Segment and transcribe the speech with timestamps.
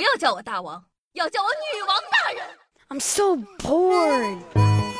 [0.00, 0.82] 不要叫我大王，
[1.12, 2.42] 要叫我女王大人。
[2.88, 4.38] I'm so bored.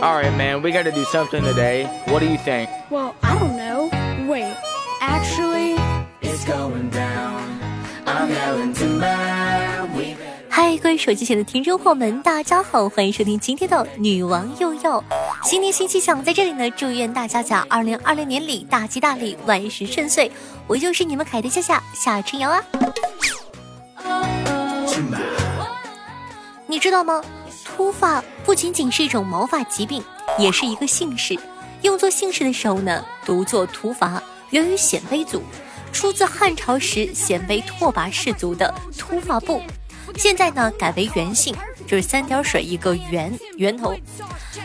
[0.00, 1.86] All right, man, we gotta do something today.
[2.08, 2.68] What do you think?
[2.90, 3.90] Well, I don't know.
[4.26, 4.56] Wait,
[5.00, 5.78] actually,
[6.20, 7.44] It's going down.
[8.06, 9.86] I'm yelling timber.
[9.94, 10.16] We
[10.50, 15.00] 嗨，各位手机前的听众朋友们，大家好，欢迎收听今天的《女王又要》。
[15.44, 20.32] 新年新气象，在这里呢，祝愿大家在二零二零年里大吉大利，万事顺遂。
[20.66, 22.60] 我就是你们凯的夏夏夏春瑶啊。
[26.78, 27.20] 你知道吗？
[27.64, 30.00] 秃发不仅仅是一种毛发疾病，
[30.38, 31.36] 也是一个姓氏。
[31.82, 35.42] 用作姓氏的时候呢，读作秃发，源于鲜卑族，
[35.92, 39.60] 出自汉朝时鲜卑拓跋氏族的秃发部。
[40.16, 41.52] 现在呢，改为元姓，
[41.84, 43.92] 就是三点水一个源源头。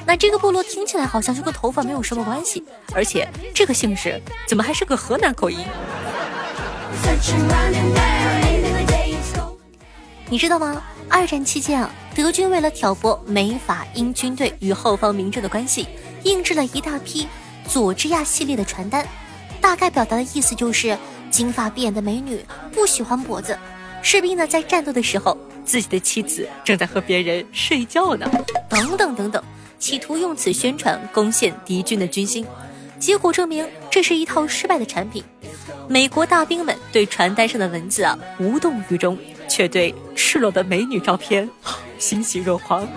[0.05, 5.66] 那这个部落听起来好像就跟头发没有什么关系，而且这个姓氏怎么还是个河南口音？
[10.30, 10.80] 你知道吗？
[11.09, 15.87] 二战期间啊，德军为了挑拨美法英军队与后方民众的关系，
[16.24, 17.27] 印制了一大批
[17.68, 19.05] 佐治亚系列的传单，
[19.60, 20.96] 大概表达的意思就是
[21.32, 22.40] 金发碧眼的美女
[22.71, 23.57] 不喜欢脖子。
[24.04, 28.30] 士兵呢，在战斗的时候，自己的妻子正在和别人睡觉呢，
[28.70, 29.43] 等等等等，
[29.80, 32.46] 企图用此宣传攻陷敌军的军心。
[32.99, 35.24] 结果证明，这是一套失败的产品。
[35.90, 39.18] 美国大兵们对传单上的文字啊无动于衷，
[39.54, 41.48] 却对赤裸的美女照片
[41.99, 42.87] 欣喜若狂，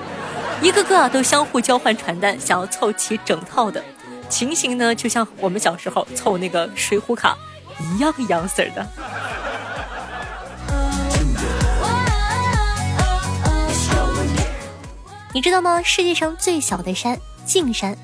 [0.62, 3.84] 一个个啊都相互交换传单，想要凑齐整套的
[4.30, 7.36] 情形呢，就像我们小时候凑那个水浒卡
[7.78, 8.86] 一样一样似的。
[15.34, 15.82] 你知道吗？
[15.82, 17.94] 世界上最小的山径山，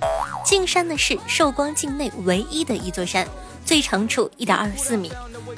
[0.44, 3.26] 径山呢是寿光境内唯一的一座山，
[3.64, 5.10] 最长处一点二四米，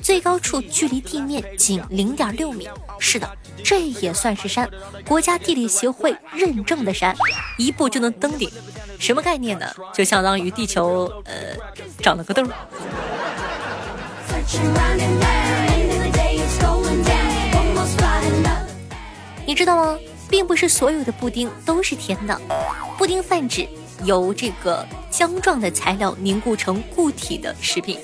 [0.05, 2.69] 最高处距离地面仅零点六米。
[2.99, 3.27] 是的，
[3.65, 4.69] 这也算是山，
[5.09, 7.17] 国家地理协会认证的山，
[7.57, 8.51] 一步就能登顶。
[8.99, 9.67] 什么概念呢？
[9.95, 11.57] 就相当于地球呃
[12.03, 12.47] 长了个痘。
[19.47, 19.99] 你知道吗？
[20.29, 22.39] 并不是所有的布丁都是甜的，
[22.99, 23.67] 布丁泛指
[24.05, 27.99] 由这个浆状的材料凝固成固体的食品，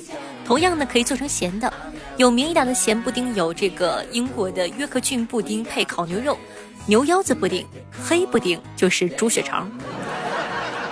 [0.51, 1.73] 同样呢可以做成咸的。
[2.17, 6.37] 有名一点的咸布丁有这个英国的约克郡布丁配烤牛肉，
[6.87, 7.65] 牛腰子布丁，
[8.05, 9.71] 黑布丁就是猪血肠，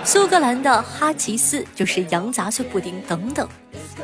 [0.05, 3.45] 苏格兰的哈奇斯就是羊杂碎布丁等等。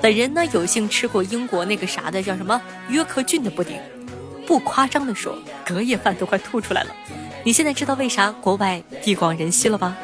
[0.02, 3.80] 本人呢有幸吃过英国那个啥的叫什么约克郡的布丁。
[4.46, 6.90] 不夸张的说，隔夜饭都快吐出来了。
[7.46, 9.96] 你现在知道为啥国外地广人稀了吧？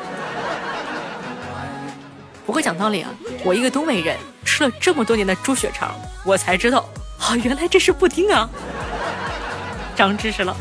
[2.46, 3.14] 不过讲道理啊，
[3.44, 4.16] 我一个东北人
[4.62, 8.48] 吃了这么多年的猪血肠，我才知道啊，原来这是布丁啊！
[9.96, 10.56] 长知识了。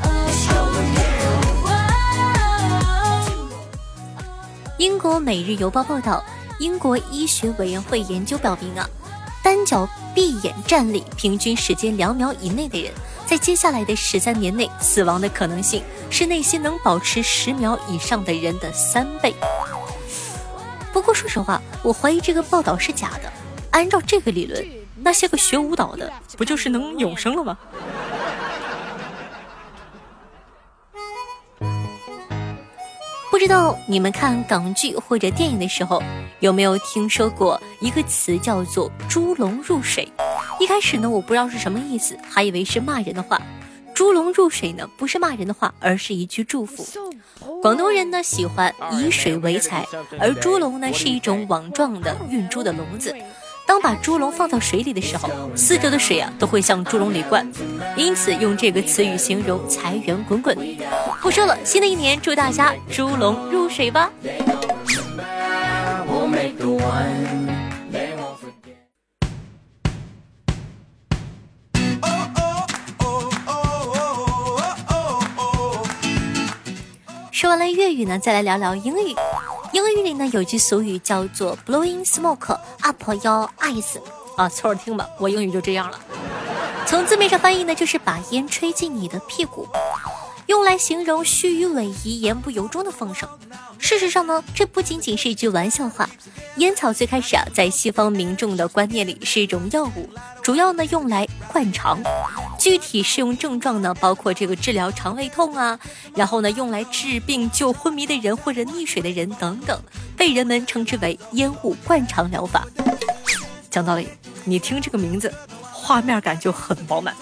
[4.79, 6.25] 英国《每日邮报》报道，
[6.59, 8.89] 英国医学委员会研究表明啊，
[9.43, 12.91] 单脚闭眼站立，平均时间两秒以内的人。
[13.27, 19.35] 在接下来的十三年内，死亡的可能性是那些能保持十秒以上的人的三倍。
[20.91, 23.31] 不过说实话，我怀疑这个报道是假的。
[23.71, 24.65] 按照这个理论，
[24.97, 27.59] 那些个学舞蹈的不就是能永生了吗？
[33.31, 36.03] 不知道你们看港剧或者电影的时候，
[36.41, 40.07] 有没有听说过一个词叫做“猪笼入水”？
[40.61, 43.41] 一开始呢，我不知道是什么意思，还以为是骂人的话。
[43.95, 46.87] 猪笼入水呢，不是骂人的话，而是一句祝福。
[47.63, 49.87] 广东人呢喜欢以水为财，
[50.19, 53.15] 而猪笼呢是一种网状的运猪的笼子。
[53.71, 57.49] 当把猪笼放到水里的时候，四周的水啊都会向猪笼里灌，
[57.97, 60.59] 因此用这个词语形容财源滚滚。
[61.23, 64.11] 不说了，新的一年祝大家猪笼入水吧。
[77.31, 79.15] 说完了粤语呢，再来聊聊英语。
[79.73, 83.99] 英语里呢有句俗语叫做 “blowing smoke up your eyes”，
[84.37, 86.01] 啊，凑合听吧，我英语就这样了。
[86.87, 89.69] 从字面上翻译呢，就是把烟吹进你的屁股，
[90.47, 93.29] 用来形容虚与委蛇、言不由衷的风声。
[93.79, 96.09] 事实上呢，这不仅仅是一句玩笑话。
[96.57, 100.09] 烟草最开始啊，在西方民众的观念里是一种药物，
[100.43, 102.03] 主要呢用来灌肠。
[102.61, 105.81] 具体适用症状呢，包括这个治疗肠胃痛啊，
[106.15, 109.83] 然后呢用来治病救昏迷的人或者溺水的人等等，
[110.15, 112.67] 被人们称之为烟雾灌肠疗法。
[113.71, 114.07] 讲道理，
[114.45, 115.33] 你听这个名字，
[115.73, 117.17] 画面感就很饱满。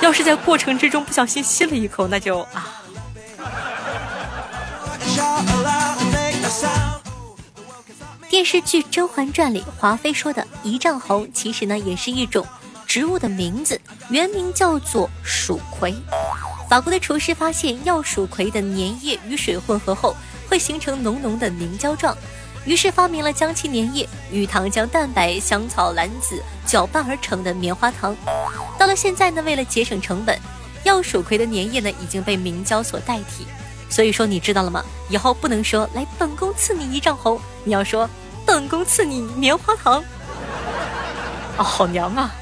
[0.00, 2.82] 要是在过程之中不小心吸了一口，那就啊。
[8.30, 12.46] 电视剧《甄嬛传》里，华妃说的一丈红，其实呢也是一种
[12.86, 15.94] 植物的名字，原名叫做蜀葵。
[16.68, 20.16] 法国的厨师发现药蜀葵的粘液与水混合后，
[20.48, 22.16] 会形成浓浓的凝胶状，
[22.64, 28.16] 于是发明了将其粘液与糖浆、蛋白、香草、蓝子搅拌而成的棉花糖。
[28.78, 30.38] 到了现在呢，为了节省成本，
[30.84, 33.46] 药蜀葵的粘液呢已经被明胶所代替。
[33.88, 34.84] 所以说，你知道了吗？
[35.08, 38.08] 以后不能说来本宫赐你一丈红，你要说。
[38.44, 40.00] 本宫赐你棉花糖，
[41.56, 42.32] 啊，好娘啊！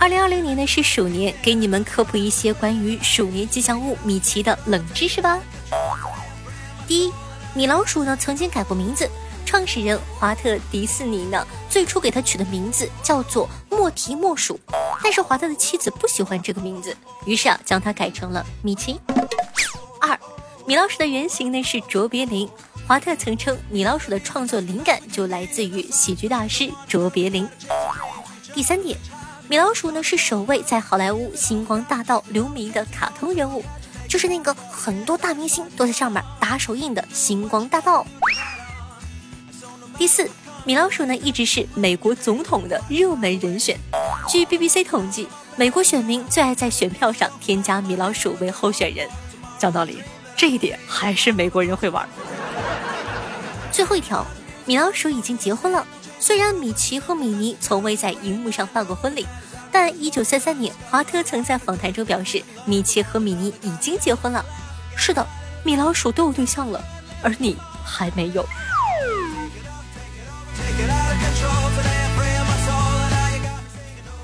[0.00, 5.40] 二零二零年呢是鼠年，给你们科普一些关于鼠年吉祥物米奇的冷知识吧。
[6.86, 7.12] 第一，
[7.52, 9.10] 米老鼠呢曾经改过名字，
[9.44, 14.58] 创始人华特迪士尼呢最初给他取的名字叫做莫提莫鼠，
[15.02, 16.96] 但是华特的妻子不喜欢这个名字，
[17.26, 19.00] 于是啊将它改成了米奇。
[20.00, 20.18] 二。
[20.64, 22.48] 米老鼠的原型呢是卓别林，
[22.86, 27.48] 华特曾称米老鼠的创作灵感就来自于喜剧大师卓别林。
[28.54, 28.96] 第三点，
[29.50, 33.64] 米老鼠呢是首位在好莱坞星光大道留名的卡通人物，
[34.06, 38.06] 就是那个很多大明星都在上面打手印的星光大道。
[39.96, 40.30] 第四，
[40.66, 43.78] 米老鼠呢一直是美国总统的热门人选，
[44.28, 49.08] 据 BBC 统计，美国选民最爱在选票上添加米老鼠为候选人。
[49.58, 50.02] 讲道理。
[50.36, 52.08] 这一点还是美国人会玩。
[53.72, 54.24] 最后一条，
[54.66, 55.84] 米老鼠已经结婚了。
[56.20, 59.26] 虽然米奇和米妮从未在荧幕上办过婚礼，
[59.70, 64.44] 但1933年，华特曾在访谈中表示，米奇和米妮已经结婚了。
[64.96, 65.26] 是的，
[65.64, 66.82] 米老鼠都有对象了，
[67.22, 68.44] 而你还没有。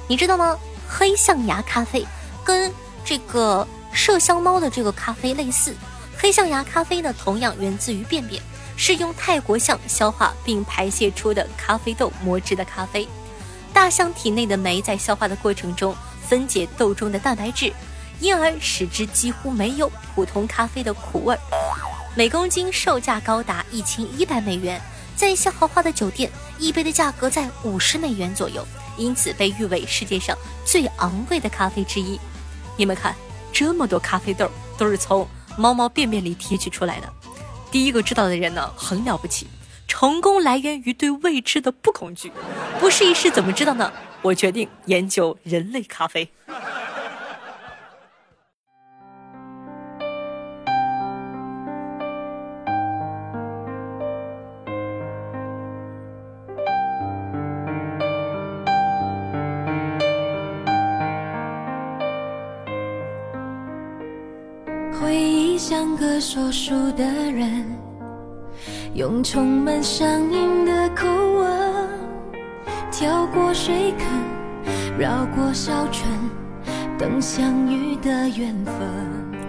[0.08, 0.58] 你知道吗？
[0.88, 2.06] 黑象牙咖啡
[2.44, 2.70] 跟
[3.05, 5.75] 这个麝香猫的这个咖啡类似。
[6.17, 8.43] 黑象牙咖啡呢，同样源自于便便，
[8.76, 13.09] 是用泰国象消化并排泄出的咖啡豆磨制的咖啡。
[13.73, 15.94] 大象体内的酶在消化的过程中
[16.26, 17.73] 分解豆中的蛋白质，
[18.21, 21.41] 因而使之几乎没有普通咖啡的苦味儿。
[22.17, 24.81] 每公斤售价高达一千一百美元，
[25.17, 28.67] 在一些豪华的酒店，一杯的价格在五十美元左右，
[28.97, 32.19] 因此被誉为世界上最昂贵的咖啡之一。
[32.76, 33.15] 你们看，
[33.53, 35.26] 这么多咖啡豆都是从。
[35.56, 37.09] 猫猫便便里提取出来的，
[37.75, 39.49] 第一个知道的人呢，很了不起。
[39.88, 42.31] 成功来源于对未知的不恐惧，
[42.79, 43.93] 不试一试怎么知道呢？
[44.23, 46.29] 我决定研究人类咖啡。
[65.66, 67.64] 像个说书的人，
[68.93, 71.88] 用充满乡音的口吻，
[72.93, 74.06] 跳过水坑，
[74.99, 76.06] 绕过小村，
[76.99, 79.44] 等相遇的缘分。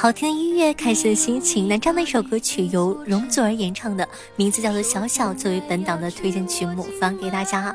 [0.00, 1.66] 好听的音乐，开心的心情。
[1.66, 7.74] 那这样的一首歌曲由容祖儿演唱的，名字叫做《小小》，作为本档的推荐曲目，放给大家。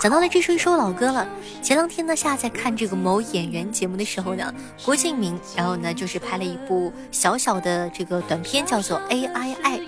[0.00, 1.28] 讲到了，这是一首老歌了。
[1.62, 4.50] 前两天呢，下在看这个某演员节目的时候呢，
[4.82, 9.80] 郭敬明，然后呢就是拍了一部小小的这个短片，叫做 A I I，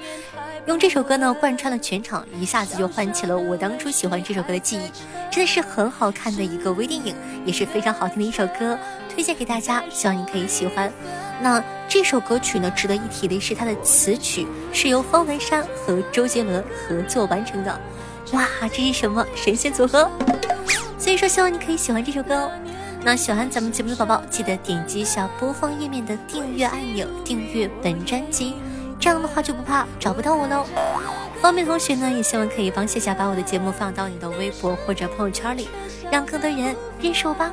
[0.67, 4.91] 用这首歌呢贯穿了全场，一下子就唤起了我当初喜欢这首歌的记忆。
[5.31, 7.15] 真的是很好看的一个微电影，
[7.45, 10.93] 也是非常好听的一首歌，推荐给大家，希望你可以喜欢。
[11.41, 17.81] 那这首歌曲呢，值得一提的是它的词曲是由方文山和周杰伦合作完成的。
[18.33, 20.11] 哇，这是什么神仙组合？
[20.99, 22.51] 所以说，希望你可以喜欢这首歌哦。
[23.03, 28.55] 那喜欢咱们节目的宝宝，记得点击一下播放页面的订阅按钮，订阅本专辑，
[29.01, 30.65] 这样的话就不怕找不到我喽。
[31.41, 35.69] 方便同学呢，也希望可以帮夏夏把我的节目放到你的微博或者朋友圈里，
[36.13, 37.51] 让更多人认识我吧。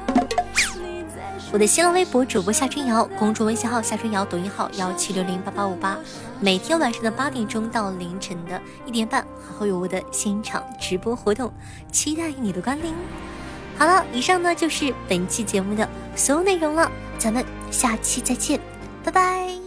[1.54, 5.98] 我的新浪微博主播夏春瑶，公众微信号夏春瑶，抖音号幺七六零八八五八。
[6.42, 11.51] 每天晚上的八点钟到凌晨的一点半，还会有我的现场直播活动，
[11.89, 12.94] 期待你的光临。
[13.77, 18.60] 好了，以上呢就是本期节目的所有内容了，咱们下期再见，
[19.06, 19.66] 拜拜。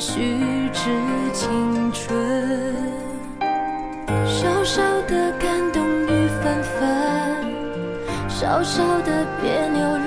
[0.00, 0.18] 虚
[0.72, 0.80] 掷
[1.34, 2.16] 青春。
[4.26, 6.88] 小小的感动与愤愤，
[8.30, 9.99] 小小的别扭。